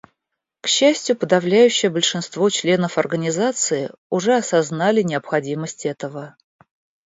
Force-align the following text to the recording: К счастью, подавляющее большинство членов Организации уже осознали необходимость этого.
К 0.61 0.67
счастью, 0.67 1.15
подавляющее 1.15 1.91
большинство 1.91 2.49
членов 2.49 2.97
Организации 2.97 3.91
уже 4.09 4.35
осознали 4.35 5.03
необходимость 5.03 5.85
этого. 5.85 6.35